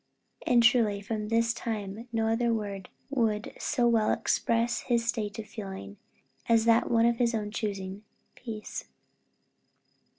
And 0.47 0.63
truly, 0.63 0.99
from 0.99 1.27
this 1.27 1.53
time 1.53 2.07
no 2.11 2.25
other 2.27 2.51
word 2.51 2.89
would 3.11 3.53
so 3.59 3.87
well 3.87 4.11
express 4.11 4.79
his 4.79 5.05
state 5.07 5.37
of 5.37 5.45
feeling, 5.45 5.97
as 6.49 6.65
that 6.65 6.89
one 6.89 7.05
of 7.05 7.17
his 7.19 7.35
own 7.35 7.51
choosing 7.51 8.01
peace. 8.33 8.85